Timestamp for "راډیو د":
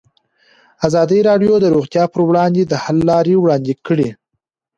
1.29-1.65